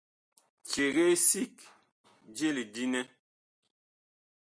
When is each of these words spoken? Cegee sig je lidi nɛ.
Cegee 0.69 1.15
sig 1.27 1.55
je 2.37 2.47
lidi 2.55 2.85
nɛ. 2.91 3.01